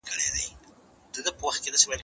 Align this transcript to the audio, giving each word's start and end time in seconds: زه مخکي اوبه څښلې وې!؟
زه 0.03 1.31
مخکي 1.43 1.67
اوبه 1.69 1.77
څښلې 1.81 1.89
وې!؟ 1.97 1.97